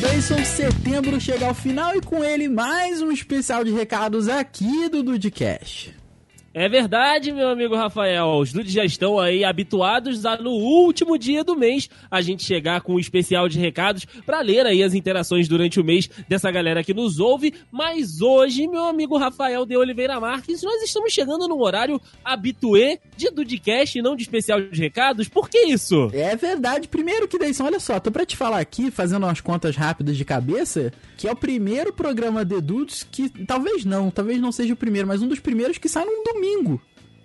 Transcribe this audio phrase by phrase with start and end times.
[0.00, 5.02] Dayson, setembro chega ao final e com ele mais um especial de recados aqui do
[5.02, 5.99] Dudcast.
[6.52, 8.26] É verdade, meu amigo Rafael.
[8.40, 12.80] Os dudes já estão aí habituados a no último dia do mês a gente chegar
[12.80, 16.82] com um especial de recados para ler aí as interações durante o mês dessa galera
[16.82, 17.54] que nos ouve.
[17.70, 23.30] Mas hoje, meu amigo Rafael de Oliveira Marques, nós estamos chegando no horário habituê de
[23.30, 25.28] Dudcast e não de especial de recados.
[25.28, 26.10] Por que isso?
[26.12, 26.88] É verdade.
[26.88, 30.24] Primeiro que Dayson, olha só, tô pra te falar aqui, fazendo umas contas rápidas de
[30.24, 34.76] cabeça, que é o primeiro programa de Dudes que, talvez não, talvez não seja o
[34.76, 36.39] primeiro, mas um dos primeiros que sai num domingo.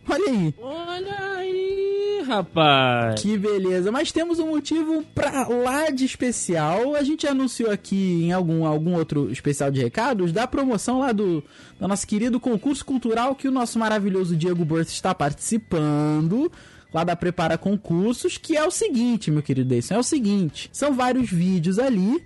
[0.07, 0.53] Olha aí.
[0.61, 3.21] Olha aí, rapaz.
[3.21, 3.91] Que beleza.
[3.91, 6.95] Mas temos um motivo pra lá de especial.
[6.95, 11.43] A gente anunciou aqui em algum, algum outro especial de recados da promoção lá do,
[11.79, 16.51] do nosso querido concurso cultural que o nosso maravilhoso Diego Burst está participando.
[16.93, 20.93] Lá da Prepara Concursos, que é o seguinte, meu querido Deison, é o seguinte: são
[20.93, 22.23] vários vídeos ali,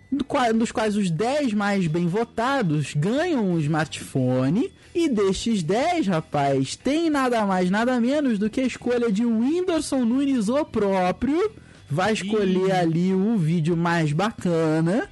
[0.53, 4.71] dos quais os 10 mais bem votados ganham um smartphone.
[4.99, 10.03] E destes 10, rapaz, tem nada mais, nada menos do que a escolha de Whindersson
[10.03, 11.53] Nunes, o próprio.
[11.89, 15.09] Vai escolher ali o vídeo mais bacana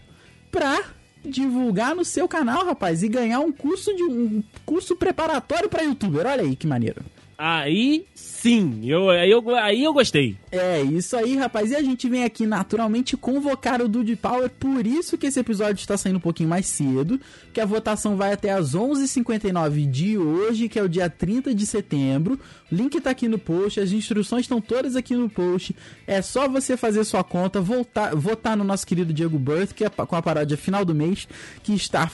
[0.51, 0.77] pra
[1.23, 6.27] divulgar no seu canal, rapaz, e ganhar um curso de um curso preparatório pra youtuber.
[6.27, 7.01] Olha aí que maneiro.
[7.37, 10.35] Aí sim, eu, aí, eu, aí eu gostei.
[10.51, 11.69] É, isso aí, rapaz.
[11.69, 15.79] E a gente vem aqui naturalmente convocar o Dude Power, por isso que esse episódio
[15.79, 17.21] está saindo um pouquinho mais cedo,
[17.53, 21.65] que a votação vai até às 11h59 de hoje, que é o dia 30 de
[21.67, 22.39] setembro.
[22.71, 25.75] O link tá aqui no post, as instruções estão todas aqui no post.
[26.07, 29.89] É só você fazer sua conta, voltar, votar no nosso querido Diego Birth, que é
[29.89, 31.27] com a paródia final do mês,
[31.61, 32.07] que está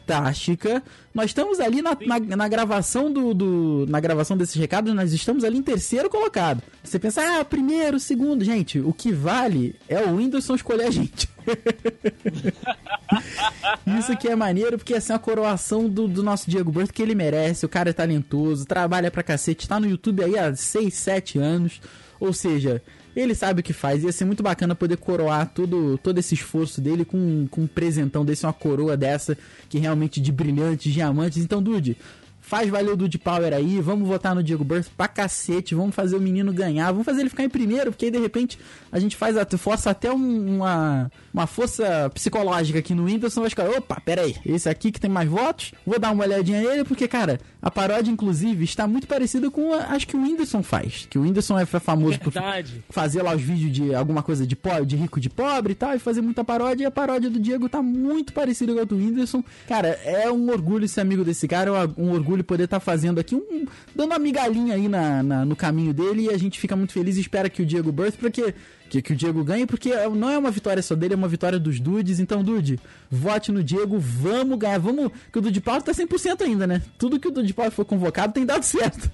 [0.00, 0.82] fantástica.
[1.14, 5.44] Nós estamos ali na, na, na gravação do, do- Na gravação desses recados, nós estamos
[5.44, 6.62] ali em terceiro colocado.
[6.82, 8.44] Você pensa, ah, primeiro, segundo.
[8.44, 11.28] Gente, o que vale é o Whindersson escolher a gente.
[13.98, 17.14] Isso que é maneiro, porque assim, a coroação do, do nosso Diego Berto que ele
[17.14, 21.38] merece, o cara é talentoso, trabalha pra cacete, tá no YouTube aí há 6, 7
[21.38, 21.80] anos.
[22.18, 22.82] Ou seja,
[23.20, 24.02] ele sabe o que faz.
[24.04, 28.24] Ia ser muito bacana poder coroar todo, todo esse esforço dele com, com um presentão
[28.24, 29.36] desse, uma coroa dessa,
[29.68, 31.38] que realmente de brilhantes, diamantes.
[31.38, 31.96] Então, Dude,
[32.40, 36.16] faz valer o Dude Power aí, vamos votar no Diego Burst pra cacete, vamos fazer
[36.16, 38.58] o menino ganhar, vamos fazer ele ficar em primeiro, porque aí de repente
[38.90, 43.50] a gente faz a, força até um- uma, uma força psicológica aqui no Whindersson, vai
[43.50, 46.82] ficar, opa, pera aí, esse aqui que tem mais votos, vou dar uma olhadinha nele,
[46.82, 51.06] porque, cara, a paródia, inclusive, está muito parecida com a, acho que o Whindersson faz,
[51.10, 52.82] que o Whindersson é famoso por Verdade.
[52.88, 55.94] fazer lá os vídeos de alguma coisa de pobre, de rico de pobre e tal,
[55.94, 56.84] e fazer muita paródia.
[56.84, 59.44] E a paródia do Diego tá muito parecida com a do Whindersson.
[59.68, 63.34] Cara, é um orgulho ser amigo desse cara, é um orgulho poder estar fazendo aqui
[63.34, 63.66] um.
[63.94, 66.22] dando uma migalhinha aí na, na- no caminho dele.
[66.24, 68.54] E a gente fica muito feliz e espera que o Diego Birth, porque.
[68.90, 71.60] Que, que o Diego ganhe, porque não é uma vitória só dele, é uma vitória
[71.60, 72.18] dos dudes.
[72.18, 74.80] Então, Dude, vote no Diego, vamos ganhar.
[74.80, 75.12] Vamos.
[75.32, 76.82] Que o Dude Paulo tá 100% ainda, né?
[76.98, 79.08] Tudo que o Dude Paulo for convocado tem dado certo.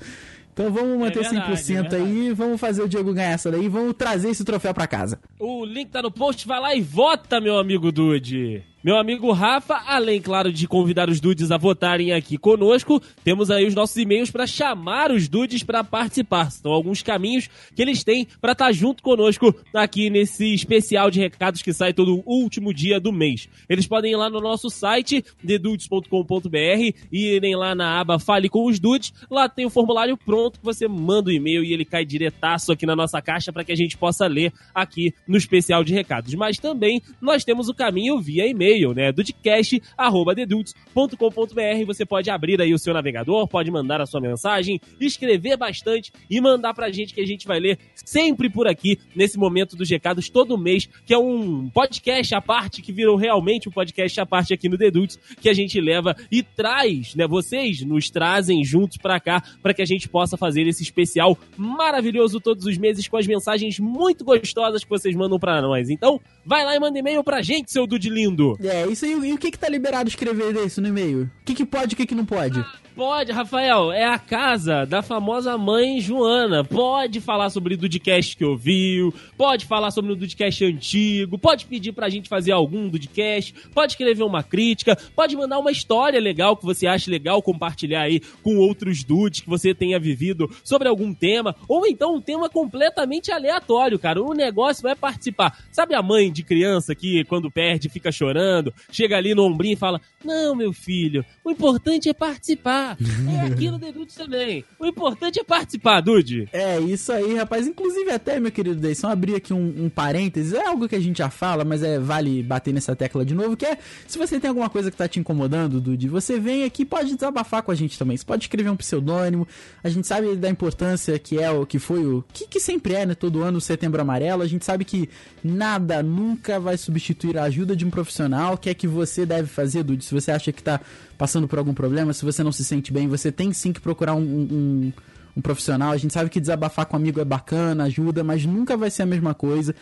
[0.55, 3.95] Então vamos manter verdade, 100% é aí, vamos fazer o Diego ganhar essa daí, vamos
[3.95, 5.21] trazer esse troféu pra casa.
[5.39, 8.65] O link tá no post, vai lá e vota, meu amigo Dude.
[8.87, 13.67] Meu amigo Rafa, além, claro, de convidar os dudes a votarem aqui conosco, temos aí
[13.67, 16.53] os nossos e-mails para chamar os dudes para participar.
[16.53, 21.63] São alguns caminhos que eles têm para estar junto conosco aqui nesse especial de recados
[21.63, 23.49] que sai todo último dia do mês.
[23.69, 28.67] Eles podem ir lá no nosso site, dedudes.com.br, e irem lá na aba Fale com
[28.67, 29.13] os Dudes.
[29.29, 32.87] Lá tem o formulário pronto que você manda o e-mail e ele cai diretaço aqui
[32.87, 36.33] na nossa caixa para que a gente possa ler aqui no especial de recados.
[36.35, 39.13] Mas também nós temos o caminho via e-mail, né?
[39.13, 41.87] dudcast.dedudes.com.br.
[41.87, 46.41] Você pode abrir aí o seu navegador, pode mandar a sua mensagem, escrever bastante e
[46.41, 50.29] mandar pra gente que a gente vai ler sempre por aqui nesse momento dos recados
[50.29, 54.53] todo mês, que é um podcast à parte que virou realmente um podcast à parte
[54.53, 57.27] aqui no Dedudes, que a gente leva e traz, né?
[57.27, 62.41] Vocês nos trazem juntos pra cá para que a gente possa fazer esse especial maravilhoso
[62.41, 65.91] todos os meses com as mensagens muito gostosas que vocês mandam pra nós.
[65.91, 68.56] Então, vai lá e manda e-mail pra gente, seu Dude lindo.
[68.63, 71.31] É, isso aí, e o que que tá liberado escrever desse no e-mail?
[71.47, 72.63] Que que pode e o que que não pode?
[72.97, 76.65] Pode, Rafael, é a casa da famosa mãe Joana.
[76.65, 81.93] Pode falar sobre o Dudcast que ouviu, pode falar sobre o Dudcast antigo, pode pedir
[81.93, 86.65] pra gente fazer algum Dudcast, pode escrever uma crítica, pode mandar uma história legal que
[86.65, 91.55] você acha legal compartilhar aí com outros dudes que você tenha vivido sobre algum tema,
[91.69, 94.23] ou então um tema completamente aleatório, cara.
[94.23, 95.59] O negócio é participar.
[95.71, 99.77] Sabe a mãe de criança que quando perde fica chorando, chega ali no ombrinho e
[99.77, 102.99] fala: Não, meu filho, o importante é participar.
[103.33, 104.65] É aqui no The Dudes também.
[104.81, 106.49] O importante é participar, Dude.
[106.53, 107.69] É, isso aí, rapaz.
[107.69, 110.55] Inclusive, até, meu querido Deison, abrir aqui um, um parênteses.
[110.55, 113.57] É algo que a gente já fala, mas é vale bater nessa tecla de novo,
[113.57, 113.79] que é
[114.09, 117.63] se você tem alguma coisa que tá te incomodando, Dude, você vem aqui pode desabafar
[117.63, 118.17] com a gente também.
[118.17, 119.47] Você pode escrever um pseudônimo.
[119.85, 122.25] A gente sabe da importância que é o que foi o.
[122.33, 123.15] Que, que sempre é, né?
[123.15, 124.43] Todo ano o setembro amarelo.
[124.43, 125.09] A gente sabe que
[125.45, 128.55] nada nunca vai substituir a ajuda de um profissional.
[128.55, 130.05] O que é que você deve fazer, Dude?
[130.05, 130.81] Se você acha que tá
[131.17, 134.15] passando por algum problema, se você não se sente bem, você tem sim que procurar
[134.15, 134.93] um, um,
[135.37, 135.93] um profissional.
[135.93, 139.03] A gente sabe que desabafar com um amigo é bacana, ajuda, mas nunca vai ser
[139.03, 139.75] a mesma coisa.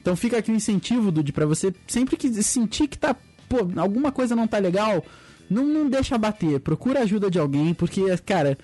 [0.00, 3.14] Então fica aqui um incentivo, Dude, para você sempre que sentir que tá,
[3.48, 5.04] pô, alguma coisa não tá legal,
[5.48, 8.58] não, não deixa bater, procura ajuda de alguém, porque, cara,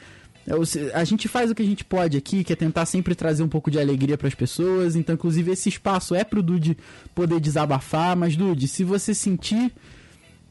[0.94, 3.48] a gente faz o que a gente pode aqui, que é tentar sempre trazer um
[3.48, 4.96] pouco de alegria para as pessoas.
[4.96, 6.76] Então, inclusive, esse espaço é pro Dude
[7.14, 8.16] poder desabafar.
[8.16, 9.72] Mas, Dude, se você sentir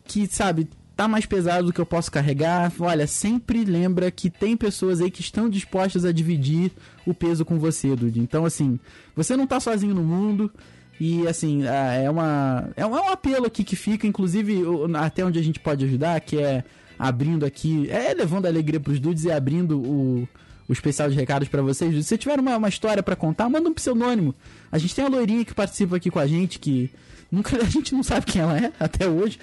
[0.05, 4.57] que, sabe, tá mais pesado do que eu posso carregar, olha, sempre lembra que tem
[4.57, 6.71] pessoas aí que estão dispostas a dividir
[7.05, 8.19] o peso com você, Dude.
[8.19, 8.79] Então, assim,
[9.15, 10.51] você não tá sozinho no mundo.
[10.99, 14.63] E assim, é uma é um apelo aqui que fica, inclusive
[14.99, 16.63] até onde a gente pode ajudar, que é
[16.97, 20.27] abrindo aqui, é levando alegria pros dudes e abrindo o,
[20.67, 21.93] o especial de recados para vocês.
[21.93, 24.33] Se você tiver uma, uma história para contar, manda um pseudônimo.
[24.71, 26.89] A gente tem a loirinha que participa aqui com a gente, que
[27.31, 29.37] nunca a gente não sabe quem ela é até hoje.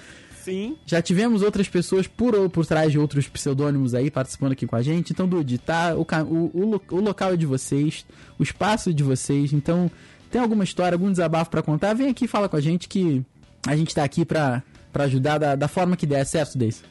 [0.45, 0.77] Sim.
[0.85, 4.75] Já tivemos outras pessoas por ou por trás de outros pseudônimos aí participando aqui com
[4.75, 5.11] a gente.
[5.11, 5.95] Então, Dude, tá?
[5.95, 8.05] O, o, o, o local é de vocês,
[8.37, 9.51] o espaço é de vocês.
[9.53, 9.89] Então,
[10.29, 11.95] tem alguma história, algum desabafo para contar?
[11.95, 13.23] Vem aqui e fala com a gente que
[13.65, 14.61] a gente tá aqui pra,
[14.93, 16.83] pra ajudar da, da forma que der, certo, Deis?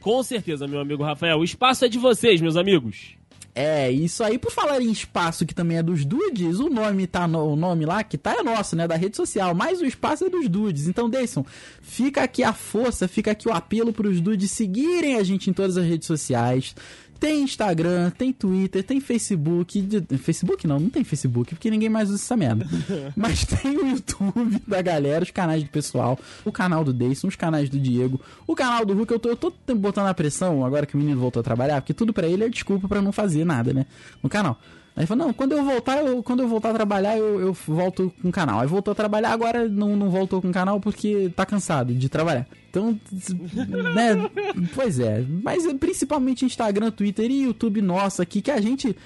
[0.00, 1.38] Com certeza, meu amigo Rafael.
[1.38, 3.16] O espaço é de vocês, meus amigos.
[3.54, 7.26] É, isso aí, por falar em espaço que também é dos dudes, o nome tá
[7.26, 10.24] no, o nome lá que tá é nosso, né, da rede social, mas o espaço
[10.24, 10.86] é dos dudes.
[10.86, 11.44] Então, Deison,
[11.82, 15.76] fica aqui a força, fica aqui o apelo pros dudes seguirem a gente em todas
[15.76, 16.74] as redes sociais.
[17.18, 19.88] Tem Instagram, tem Twitter, tem Facebook.
[20.18, 22.66] Facebook não, não tem Facebook, porque ninguém mais usa essa merda.
[23.16, 27.36] Mas tem o YouTube da galera, os canais do pessoal, o canal do Deison, os
[27.36, 29.12] canais do Diego, o canal do Hulk.
[29.12, 31.94] Eu tô, eu tô botando a pressão agora que o menino voltou a trabalhar, porque
[31.94, 33.86] tudo para ele é desculpa para não fazer nada, né?
[34.22, 34.58] No canal.
[34.98, 38.12] Aí falou, não, quando eu voltar, eu, quando eu voltar a trabalhar, eu, eu volto
[38.20, 38.58] com o canal.
[38.58, 42.08] Aí voltou a trabalhar, agora não, não voltou com o canal porque tá cansado de
[42.08, 42.48] trabalhar.
[42.68, 42.98] Então,
[43.94, 44.28] né,
[44.74, 45.24] pois é.
[45.44, 48.96] Mas principalmente Instagram, Twitter e YouTube nosso aqui, que a gente.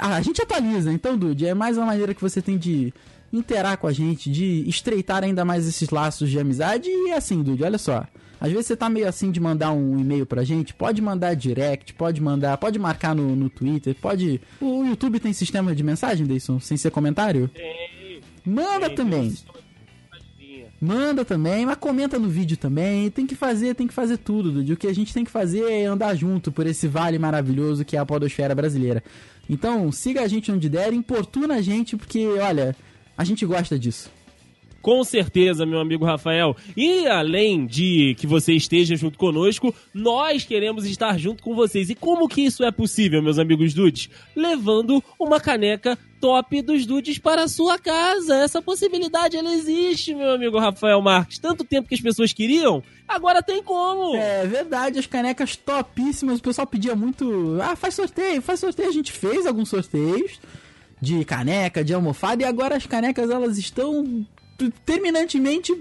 [0.00, 0.90] A gente atualiza.
[0.90, 2.90] Então, Dude, é mais uma maneira que você tem de
[3.30, 6.88] interar com a gente, de estreitar ainda mais esses laços de amizade.
[6.88, 8.06] E assim, Dude, olha só.
[8.40, 11.92] Às vezes você tá meio assim de mandar um e-mail pra gente, pode mandar direct,
[11.94, 14.40] pode mandar, pode marcar no, no Twitter, pode.
[14.60, 17.48] O YouTube tem sistema de mensagem, Deison, sem ser comentário?
[17.48, 18.20] Tem.
[18.44, 19.34] Manda tem, também.
[20.80, 23.10] Manda também, mas comenta no vídeo também.
[23.10, 24.72] Tem que fazer, tem que fazer tudo, Dude.
[24.72, 27.96] O que a gente tem que fazer é andar junto por esse vale maravilhoso que
[27.96, 29.02] é a podosfera brasileira.
[29.50, 32.76] Então, siga a gente onde der, importuna a gente, porque, olha,
[33.16, 34.08] a gente gosta disso.
[34.80, 36.56] Com certeza, meu amigo Rafael.
[36.76, 41.90] E além de que você esteja junto conosco, nós queremos estar junto com vocês.
[41.90, 44.08] E como que isso é possível, meus amigos dudes?
[44.36, 48.36] Levando uma caneca top dos dudes para a sua casa.
[48.36, 51.38] Essa possibilidade ela existe, meu amigo Rafael Marques.
[51.38, 54.16] Tanto tempo que as pessoas queriam, agora tem como.
[54.16, 56.38] É verdade, as canecas topíssimas.
[56.38, 57.58] O pessoal pedia muito.
[57.60, 58.88] Ah, faz sorteio, faz sorteio.
[58.88, 60.38] A gente fez alguns sorteios
[61.00, 64.26] de caneca, de almofada, e agora as canecas elas estão
[64.84, 65.74] terminantemente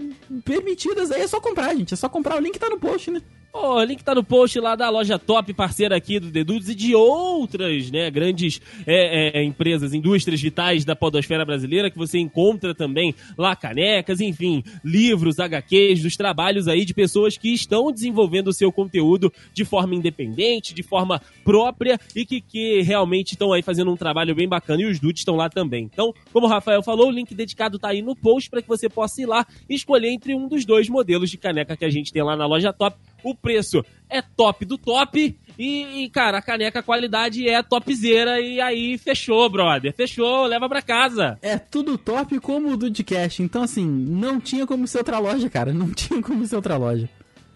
[0.45, 1.11] permitidas.
[1.11, 1.93] Aí é só comprar, gente.
[1.93, 2.37] É só comprar.
[2.37, 3.21] O link tá no post, né?
[3.53, 6.93] O link tá no post lá da loja top, parceira aqui do Dedudes e de
[6.93, 13.15] outras, né, grandes é, é, empresas, indústrias vitais da podosfera brasileira, que você encontra também
[13.37, 18.71] lá canecas, enfim, livros, HQs, dos trabalhos aí de pessoas que estão desenvolvendo o seu
[18.71, 23.97] conteúdo de forma independente, de forma própria e que, que realmente estão aí fazendo um
[23.97, 25.89] trabalho bem bacana e os dudes estão lá também.
[25.91, 28.87] Então, como o Rafael falou, o link dedicado tá aí no post para que você
[28.87, 32.13] possa ir lá e escolher entre um dos dois modelos de caneca que a gente
[32.13, 35.37] tem lá na loja top o preço é top do top.
[35.57, 38.39] E, e, cara, a caneca a qualidade é topzera.
[38.39, 39.93] E aí, fechou, brother.
[39.93, 41.37] Fechou, leva pra casa.
[41.41, 43.41] É tudo top como o Dudcast.
[43.41, 45.73] Então, assim, não tinha como ser outra loja, cara.
[45.73, 47.09] Não tinha como ser outra loja.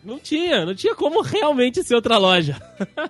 [0.03, 2.59] Não tinha, não tinha como realmente ser outra loja.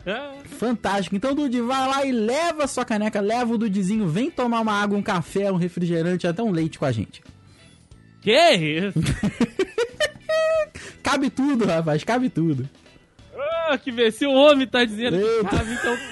[0.60, 1.16] Fantástico.
[1.16, 4.74] Então, Dude, vai lá e leva a sua caneca, leva o Dudizinho, vem tomar uma
[4.74, 7.22] água, um café, um refrigerante, até um leite com a gente.
[8.22, 9.00] Que isso?
[11.12, 12.70] cabe tudo, rapaz, cabe tudo.
[13.68, 15.50] Ah, que ver se o homem tá dizendo Eita.
[15.50, 15.98] que cabe, então.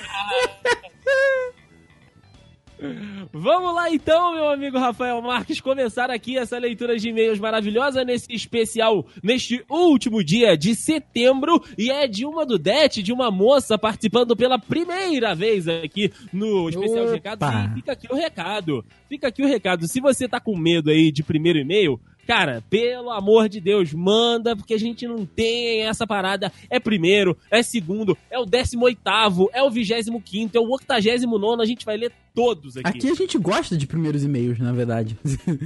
[3.33, 8.33] Vamos lá então, meu amigo Rafael Marques, começar aqui essa leitura de e-mails maravilhosa nesse
[8.33, 14.33] especial, neste último dia de setembro, e é de uma Dudete, de uma moça participando
[14.33, 17.47] pela primeira vez aqui no especial de recados.
[17.49, 19.85] E fica aqui o recado, fica aqui o recado.
[19.85, 24.55] Se você tá com medo aí de primeiro e-mail, Cara, pelo amor de Deus, manda,
[24.55, 26.53] porque a gente não tem essa parada.
[26.69, 31.39] É primeiro, é segundo, é o décimo oitavo, é o vigésimo quinto, é o octagésimo
[31.39, 32.87] nono, a gente vai ler todos aqui.
[32.87, 35.17] Aqui a gente gosta de primeiros e-mails, na verdade.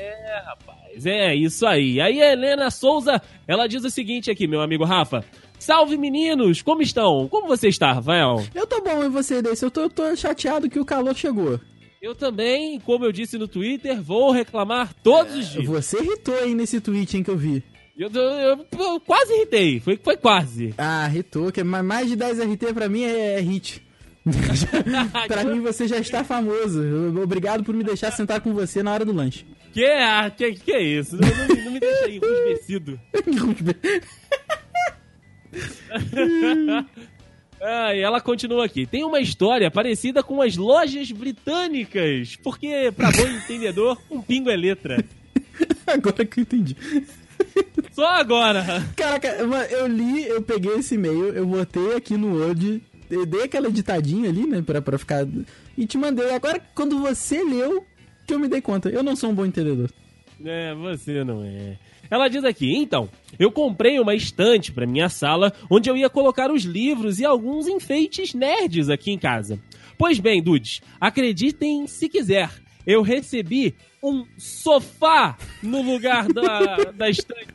[0.00, 2.00] É, rapaz, é isso aí.
[2.00, 5.24] Aí a Helena Souza, ela diz o seguinte aqui, meu amigo Rafa.
[5.58, 7.26] Salve meninos, como estão?
[7.26, 8.44] Como você está, Rafael?
[8.54, 9.64] Eu tô bom, e você, desse?
[9.64, 11.58] Eu tô, eu tô chateado que o calor chegou.
[12.00, 15.66] Eu também, como eu disse no Twitter, vou reclamar todos os dias.
[15.66, 17.62] Você irritou aí nesse tweet, hein, que eu vi.
[17.98, 20.72] Eu, eu, eu quase irritei, foi, foi quase.
[20.78, 23.82] Ah, irritou, que mais de 10 RT pra mim é, é hit.
[25.26, 26.80] pra mim você já está famoso.
[27.20, 29.44] Obrigado por me deixar sentar com você na hora do lanche.
[29.72, 31.16] Que, ah, que, que é isso?
[31.16, 33.00] Não, não, não me deixa aí, enrusbecido.
[37.60, 38.86] Ah, e ela continua aqui.
[38.86, 44.56] Tem uma história parecida com as lojas britânicas, porque, pra bom entendedor, um pingo é
[44.56, 45.04] letra.
[45.86, 46.76] Agora que eu entendi.
[47.92, 48.64] Só agora.
[48.94, 54.28] Caraca, eu li, eu peguei esse e-mail, eu botei aqui no Word, dei aquela editadinha
[54.28, 55.26] ali, né, pra, pra ficar...
[55.76, 56.30] E te mandei.
[56.32, 57.84] Agora, quando você leu,
[58.26, 58.90] que eu me dei conta.
[58.90, 59.90] Eu não sou um bom entendedor.
[60.44, 61.78] É, você não é.
[62.10, 66.50] Ela diz aqui: então, eu comprei uma estante para minha sala onde eu ia colocar
[66.50, 69.60] os livros e alguns enfeites nerds aqui em casa.
[69.96, 72.50] Pois bem, dudes, acreditem se quiser,
[72.86, 77.48] eu recebi um sofá no lugar da, da estante.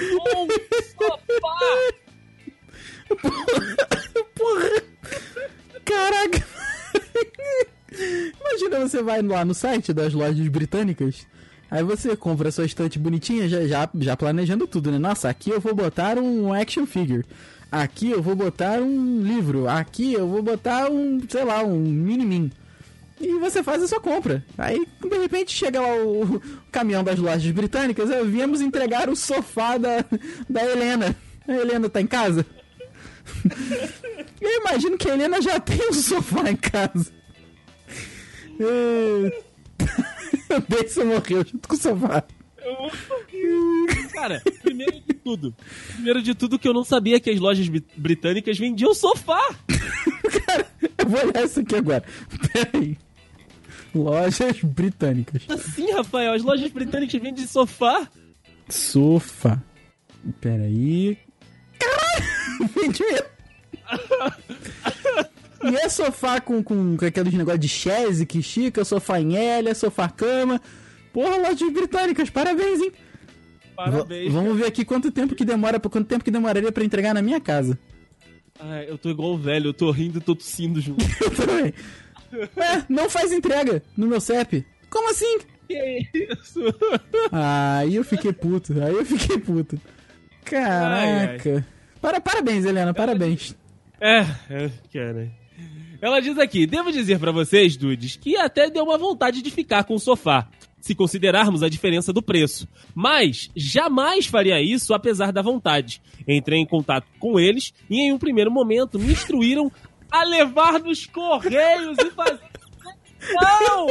[0.00, 0.48] Um
[0.96, 1.92] sofá!
[4.34, 4.82] Porra!
[5.84, 6.46] Caraca!
[8.40, 11.26] Imagina você vai lá no site das lojas britânicas
[11.70, 14.98] Aí você compra a sua estante bonitinha, já, já, já planejando tudo, né?
[14.98, 17.24] Nossa, aqui eu vou botar um action figure.
[17.70, 19.68] Aqui eu vou botar um livro.
[19.68, 22.50] Aqui eu vou botar um, sei lá, um mini-min.
[23.20, 24.44] E você faz a sua compra.
[24.58, 28.08] Aí, de repente, chega lá o, o caminhão das lojas britânicas.
[28.26, 30.04] Viemos entregar o sofá da,
[30.48, 31.14] da Helena.
[31.46, 32.44] A Helena tá em casa?
[34.40, 37.12] eu imagino que a Helena já tem um sofá em casa.
[38.62, 39.49] É...
[40.56, 42.24] o Benson morreu junto com o sofá.
[44.12, 45.54] Cara, primeiro de tudo.
[45.94, 49.40] Primeiro de tudo que eu não sabia que as lojas britânicas vendiam sofá.
[50.46, 50.66] Cara,
[50.98, 52.04] eu vou olhar isso aqui agora.
[52.52, 52.98] Pera aí.
[53.94, 55.42] Lojas britânicas.
[55.48, 58.08] Assim, Rafael, as lojas britânicas vendem sofá?
[58.68, 59.60] Sofá.
[60.40, 61.18] Pera aí.
[61.78, 62.70] Caralho!
[62.74, 63.02] Vende
[65.70, 69.74] e é sofá com, com, com aqueles negócios de chaise que estica, sofá em L,
[69.74, 70.60] sofá cama.
[71.12, 72.92] Porra, lojas britânicas, parabéns, hein?
[73.76, 74.24] Parabéns.
[74.24, 77.22] V vamos ver aqui quanto tempo que demora, quanto tempo que demoraria para entregar na
[77.22, 77.78] minha casa.
[78.58, 81.04] Ah, eu tô igual o velho, eu tô rindo e tô tossindo junto.
[81.22, 81.74] eu também.
[82.32, 84.64] É, não faz entrega no meu CEP.
[84.88, 85.38] Como assim?
[85.66, 86.60] Que isso?
[87.32, 89.80] Ah, aí eu fiquei puto, aí eu fiquei puto.
[90.44, 91.50] Caraca.
[91.50, 91.64] Ai, ai.
[92.00, 93.54] Para, parabéns, Helena, parabéns.
[94.00, 95.30] É, é, cara.
[96.00, 99.84] Ela diz aqui: devo dizer para vocês, dudes, que até deu uma vontade de ficar
[99.84, 100.48] com o sofá,
[100.80, 102.66] se considerarmos a diferença do preço.
[102.94, 106.00] Mas jamais faria isso apesar da vontade.
[106.26, 109.70] Entrei em contato com eles e em um primeiro momento me instruíram
[110.10, 112.50] a levar nos correios e fazer.
[113.34, 113.86] Não!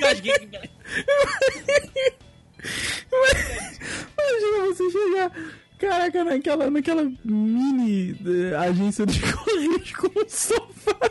[0.00, 0.75] Gasguei.
[4.18, 5.32] Imagina você chegar,
[5.78, 11.10] caraca, naquela, naquela mini uh, agência de correios com um sofá.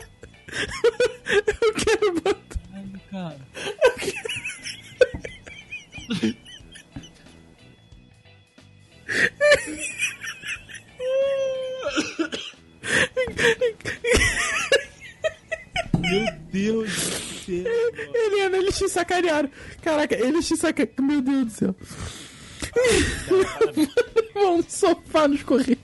[1.46, 2.60] Eu quero botar.
[2.72, 3.40] Ai, cara.
[3.84, 4.36] Eu quero...
[16.00, 18.14] Meu Deus do céu.
[18.14, 19.50] Helena, eles te sacanearam.
[19.86, 21.06] Caraca, eles te sacanearam.
[21.06, 21.76] Meu Deus do céu.
[24.34, 25.78] Vão sofá nos correios.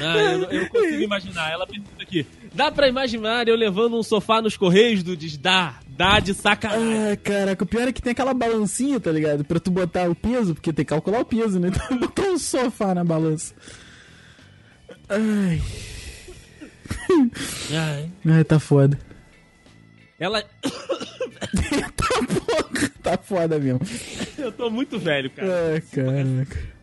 [0.00, 1.50] Ah, eu, eu consigo imaginar.
[1.50, 2.24] Ela pergunta aqui:
[2.54, 7.10] dá pra imaginar eu levando um sofá nos correios do diz dá, dá de sacanagem.
[7.10, 9.44] Ah, caraca, o pior é que tem aquela balancinha, tá ligado?
[9.44, 11.72] Pra tu botar o peso, porque tem que calcular o peso, né?
[11.74, 13.52] Então botar um sofá na balança.
[15.08, 15.60] Ai.
[17.72, 18.10] Ai.
[18.32, 18.96] Ai, tá foda.
[20.20, 20.44] Ela.
[23.02, 23.80] tá, foda mesmo.
[24.38, 25.72] Eu tô muito velho, cara.
[25.74, 26.80] Ai, caraca.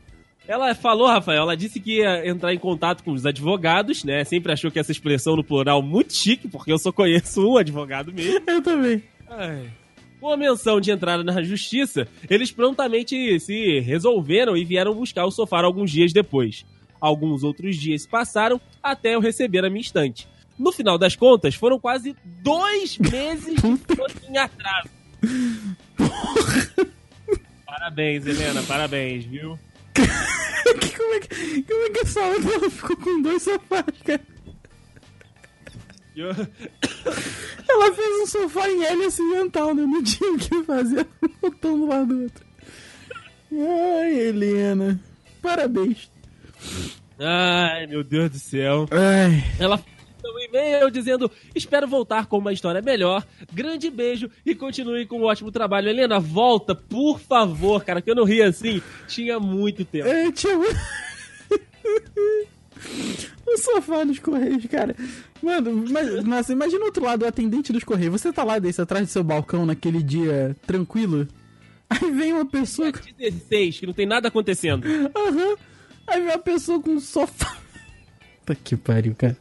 [0.48, 4.24] Ela falou, Rafael, ela disse que ia entrar em contato com os advogados, né?
[4.24, 8.14] Sempre achou que essa expressão no plural muito chique, porque eu só conheço um advogado
[8.14, 8.42] mesmo.
[8.48, 9.04] Eu também.
[9.30, 9.70] Ai.
[10.22, 15.32] Com a menção de entrada na justiça, eles prontamente se resolveram e vieram buscar o
[15.32, 16.66] sofá alguns dias depois.
[17.00, 20.28] Alguns outros dias se passaram até eu receber a minha estante.
[20.58, 24.97] No final das contas, foram quase dois meses de em atraso.
[27.66, 29.58] Parabéns, Helena, parabéns, viu?
[29.96, 34.22] como, é que, como é que essa outra ficou com dois sofás, cara?
[36.16, 36.30] Eu-
[37.70, 39.84] Ela fez um sofá em L acidental, né?
[39.84, 41.08] Não tinha o que fazer,
[41.42, 42.46] botou um do lado do outro.
[43.52, 45.00] Ai, Helena.
[45.42, 46.10] Parabéns.
[47.20, 48.88] Ai, meu Deus do céu.
[48.92, 49.44] Ai.
[49.60, 49.78] Ela
[50.28, 53.26] mandou um e-mail dizendo: Espero voltar com uma história melhor.
[53.54, 55.90] Grande beijo e continue com um ótimo trabalho.
[55.90, 58.82] Helena, volta, por favor, cara, que eu não ri assim.
[59.08, 60.08] Tinha muito tempo.
[60.08, 60.58] É, tinha...
[63.46, 64.96] o sofá dos Correios, cara.
[65.42, 68.22] Mano, mas, nossa, imagina o outro lado, o atendente dos Correios.
[68.22, 71.28] Você tá lá desse atrás do seu balcão naquele dia tranquilo.
[71.90, 72.92] Aí vem uma pessoa.
[72.92, 74.86] com- 16, que não tem nada acontecendo.
[75.16, 75.56] Aham.
[76.06, 77.56] Aí vem uma pessoa com um sofá.
[78.46, 79.38] Puta que pariu, cara.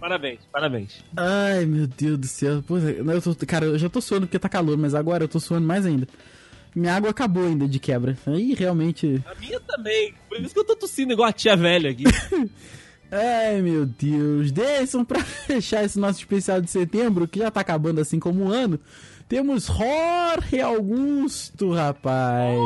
[0.00, 1.04] Parabéns, parabéns.
[1.16, 2.62] Ai, meu Deus do céu.
[2.66, 5.40] Pô, eu tô- cara, eu já tô suando porque tá calor, mas agora eu tô
[5.40, 6.06] suando mais ainda.
[6.74, 8.16] Minha água acabou ainda de quebra.
[8.26, 9.22] Aí realmente.
[9.26, 10.14] A minha também.
[10.28, 12.04] Por isso que eu tô tossindo igual a tia velha aqui.
[13.10, 14.52] Ai, meu Deus.
[14.52, 18.48] Deison, pra fechar esse nosso especial de setembro, que já tá acabando assim como um
[18.52, 18.78] ano,
[19.28, 22.56] temos Jorge Augusto, rapaz.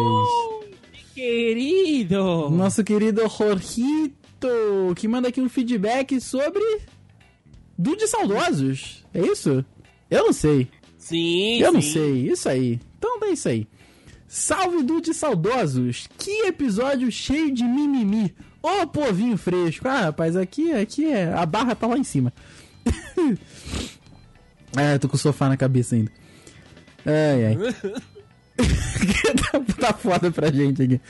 [1.14, 2.50] Querido!
[2.50, 4.48] Nosso querido Jorgito,
[4.96, 6.62] que manda aqui um feedback sobre
[7.78, 9.04] Dude Saudosos.
[9.12, 9.64] É isso?
[10.10, 10.68] Eu não sei.
[10.98, 11.92] Sim, Eu não sim.
[11.92, 12.28] sei.
[12.30, 12.80] Isso aí.
[12.98, 13.66] Então é isso aí.
[14.28, 16.08] Salve Dude Saudosos.
[16.18, 18.34] Que episódio cheio de mimimi.
[18.62, 19.88] Ô povinho fresco.
[19.88, 21.32] Ah, rapaz, aqui, aqui é.
[21.32, 22.32] A barra tá lá em cima.
[24.76, 26.12] é, tô com o sofá na cabeça ainda.
[27.04, 27.56] Ai, ai.
[29.50, 31.00] tá, tá foda pra gente aqui.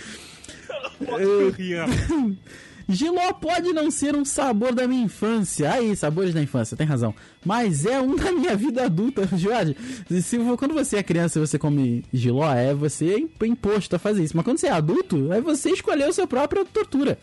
[2.89, 5.73] Giló pode não ser um sabor da minha infância.
[5.73, 7.15] Aí, sabores da infância, tem razão.
[7.45, 9.77] Mas é um da minha vida adulta, Jorge.
[10.21, 14.25] Se, quando você é criança e você come giló, é você imp- imposto a fazer
[14.25, 14.37] isso.
[14.37, 17.19] Mas quando você é adulto, é você escolher a sua própria tortura.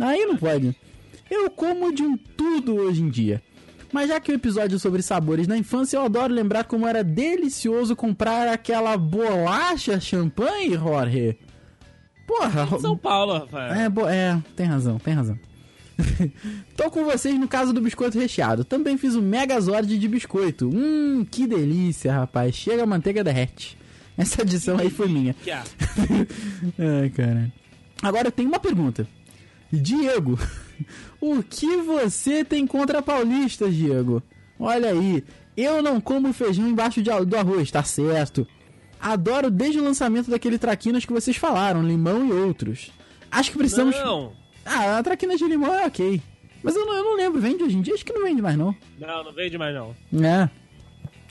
[0.00, 0.74] Aí não pode.
[1.30, 3.42] Eu como de um tudo hoje em dia.
[3.92, 7.04] Mas já que o episódio é sobre sabores na infância, eu adoro lembrar como era
[7.04, 11.36] delicioso comprar aquela bolacha champanhe, Jorge.
[12.26, 13.72] Porra, São Paulo, Rafael.
[13.74, 15.38] é, bo- é, tem razão, tem razão.
[16.76, 18.64] Tô com vocês no caso do biscoito recheado.
[18.64, 20.68] Também fiz o Megazord de biscoito.
[20.72, 22.54] Hum, que delícia, rapaz.
[22.54, 23.76] Chega a manteiga derrete.
[24.16, 25.34] Essa edição aí foi minha.
[26.78, 27.52] Ai, cara.
[28.02, 29.06] Agora eu tenho uma pergunta.
[29.72, 30.38] Diego,
[31.20, 34.22] o que você tem contra paulistas, Diego?
[34.58, 35.24] Olha aí,
[35.56, 38.46] eu não como feijão embaixo de do arroz, tá certo.
[39.02, 42.92] Adoro desde o lançamento daquele traquinas que vocês falaram, limão e outros.
[43.30, 43.96] Acho que precisamos.
[43.96, 44.32] Não,
[44.64, 46.22] Ah, a traquinas de limão é ok.
[46.62, 47.94] Mas eu não, eu não lembro, vende hoje em dia?
[47.94, 48.76] Acho que não vende mais não.
[48.98, 49.96] não, não vende mais não.
[50.24, 50.48] É.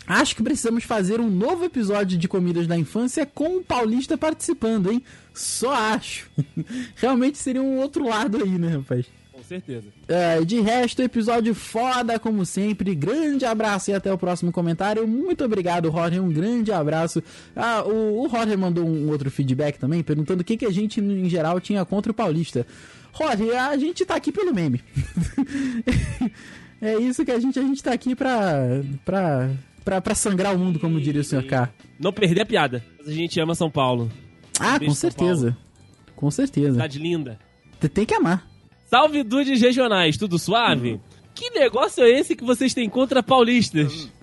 [0.05, 4.91] Acho que precisamos fazer um novo episódio de comidas da infância com o Paulista participando,
[4.91, 5.01] hein?
[5.33, 6.29] Só acho.
[6.97, 9.05] Realmente seria um outro lado aí, né, rapaz?
[9.41, 9.87] Com certeza.
[10.07, 12.93] É, de resto, episódio foda, como sempre.
[12.93, 15.07] Grande abraço e até o próximo comentário.
[15.07, 16.23] Muito obrigado, Roger.
[16.23, 17.23] Um grande abraço.
[17.55, 21.01] Ah, o, o Roger mandou um outro feedback também, perguntando o que, que a gente,
[21.01, 22.67] em geral, tinha contra o Paulista.
[23.11, 24.79] Roger, a gente tá aqui pelo meme.
[26.79, 29.49] é isso que a gente, a gente tá aqui pra, pra,
[29.83, 31.47] pra, pra sangrar o mundo, como diria o Sr.
[31.47, 31.69] K.
[31.99, 32.85] Não perder a piada.
[33.05, 34.11] A gente ama São Paulo.
[34.59, 35.57] Ah, Beijo, com certeza.
[36.15, 36.73] Com certeza.
[36.73, 37.39] Cidade linda.
[37.91, 38.50] Tem que amar.
[38.91, 40.99] Salve dudes regionais, tudo suave?
[41.33, 44.09] Que negócio é esse que vocês têm contra paulistas?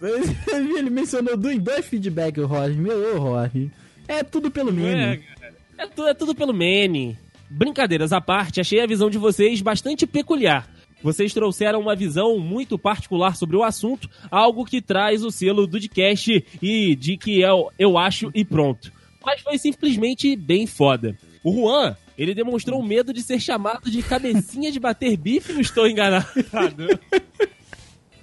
[0.53, 2.77] Ele mencionou dois, dois feedback, o Roger.
[2.77, 3.71] Meu, ô, Roger.
[4.07, 5.19] É tudo pelo É, meme.
[5.23, 5.55] cara.
[5.79, 7.17] É, tu- é tudo pelo Mene.
[7.49, 10.69] Brincadeiras à parte, achei a visão de vocês bastante peculiar.
[11.03, 15.73] Vocês trouxeram uma visão muito particular sobre o assunto, algo que traz o selo do
[15.73, 18.93] podcast e de que eu, eu acho e pronto.
[19.25, 21.17] Mas foi simplesmente bem foda.
[21.43, 25.87] O Juan, ele demonstrou medo de ser chamado de cabecinha de bater bife, não estou
[25.87, 26.27] enganado.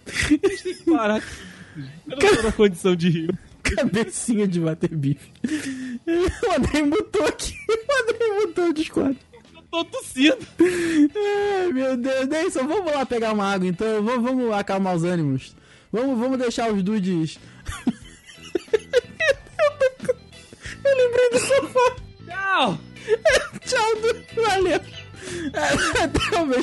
[0.05, 1.23] Vocês têm que parar.
[2.07, 3.39] Eu não tô na condição de rir.
[3.63, 5.31] Cabecinha de bater bife.
[6.05, 7.55] O André mutou aqui.
[7.69, 9.17] O André mutou o Discord.
[9.55, 10.37] Eu tô tossindo.
[10.59, 12.27] Ai, meu Deus.
[12.27, 14.03] Deison, vamos lá pegar uma água então.
[14.03, 15.55] Vamos, vamos acalmar os ânimos.
[15.91, 17.39] Vamos, vamos deixar os dudes.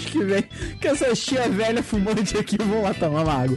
[0.07, 0.45] Que vem.
[0.81, 3.57] Que essa tia velha fumante aqui, vamos lá tomar uma água.